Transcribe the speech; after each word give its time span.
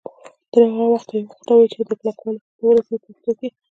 تر 0.51 0.61
هغه 0.71 0.85
وخته 0.93 1.13
یې 1.17 1.23
وخوټوئ 1.25 1.65
چې 1.73 1.79
د 1.87 1.91
کلکوالي 2.01 2.39
حد 2.43 2.51
ته 2.57 2.63
ورسیږي 2.67 2.99
په 3.03 3.09
پښتو 3.13 3.31
کې. 3.39 3.49